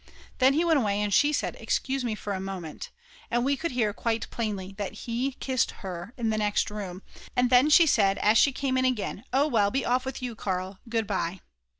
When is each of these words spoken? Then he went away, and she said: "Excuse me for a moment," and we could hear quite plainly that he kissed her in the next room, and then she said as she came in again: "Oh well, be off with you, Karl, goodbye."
Then 0.39 0.53
he 0.55 0.65
went 0.65 0.79
away, 0.79 0.99
and 0.99 1.13
she 1.13 1.31
said: 1.31 1.55
"Excuse 1.59 2.03
me 2.03 2.15
for 2.15 2.33
a 2.33 2.39
moment," 2.39 2.89
and 3.29 3.45
we 3.45 3.55
could 3.55 3.69
hear 3.69 3.93
quite 3.93 4.27
plainly 4.31 4.73
that 4.79 5.05
he 5.05 5.33
kissed 5.33 5.69
her 5.85 6.11
in 6.17 6.31
the 6.31 6.39
next 6.39 6.71
room, 6.71 7.03
and 7.35 7.51
then 7.51 7.69
she 7.69 7.85
said 7.85 8.17
as 8.17 8.39
she 8.39 8.51
came 8.51 8.79
in 8.79 8.85
again: 8.85 9.25
"Oh 9.31 9.45
well, 9.45 9.69
be 9.69 9.85
off 9.85 10.03
with 10.03 10.19
you, 10.19 10.33
Karl, 10.33 10.79
goodbye." 10.89 11.41